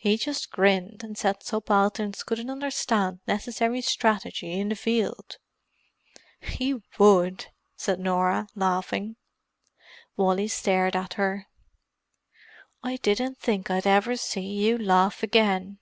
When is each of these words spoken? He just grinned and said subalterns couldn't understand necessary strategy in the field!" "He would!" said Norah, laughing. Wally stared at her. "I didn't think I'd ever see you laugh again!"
He 0.00 0.16
just 0.16 0.50
grinned 0.50 1.04
and 1.04 1.16
said 1.16 1.44
subalterns 1.44 2.24
couldn't 2.24 2.50
understand 2.50 3.20
necessary 3.28 3.80
strategy 3.82 4.50
in 4.58 4.68
the 4.68 4.74
field!" 4.74 5.36
"He 6.40 6.82
would!" 6.98 7.46
said 7.76 8.00
Norah, 8.00 8.48
laughing. 8.56 9.14
Wally 10.16 10.48
stared 10.48 10.96
at 10.96 11.14
her. 11.14 11.46
"I 12.82 12.96
didn't 12.96 13.38
think 13.38 13.70
I'd 13.70 13.86
ever 13.86 14.16
see 14.16 14.40
you 14.40 14.76
laugh 14.76 15.22
again!" 15.22 15.78